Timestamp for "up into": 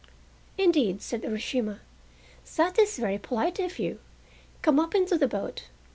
4.79-5.15